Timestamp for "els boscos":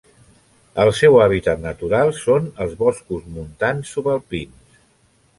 2.65-3.27